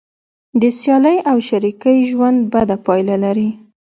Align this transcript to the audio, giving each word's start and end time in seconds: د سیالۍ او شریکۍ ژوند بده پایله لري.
د 0.61 0.63
سیالۍ 0.79 1.17
او 1.29 1.37
شریکۍ 1.49 1.97
ژوند 2.09 2.37
بده 2.53 2.75
پایله 2.85 3.15
لري. 3.23 3.49